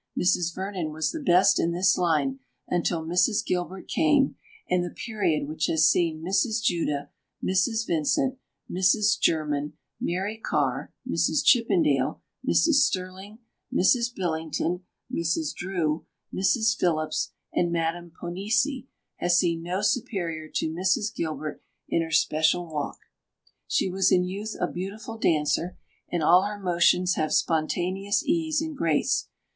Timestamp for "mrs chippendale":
11.07-12.19